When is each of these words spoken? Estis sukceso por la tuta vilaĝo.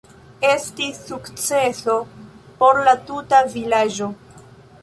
Estis 0.51 0.97
sukceso 1.09 1.99
por 2.63 2.83
la 2.89 2.97
tuta 3.11 3.45
vilaĝo. 3.55 4.13